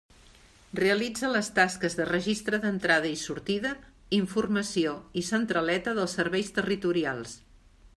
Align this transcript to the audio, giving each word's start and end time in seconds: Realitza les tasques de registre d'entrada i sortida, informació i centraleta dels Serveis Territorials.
Realitza 0.77 1.29
les 1.33 1.49
tasques 1.59 1.97
de 1.99 2.07
registre 2.09 2.61
d'entrada 2.65 3.13
i 3.17 3.21
sortida, 3.25 3.75
informació 4.23 4.97
i 5.23 5.27
centraleta 5.33 5.99
dels 6.01 6.21
Serveis 6.23 6.55
Territorials. 6.61 7.43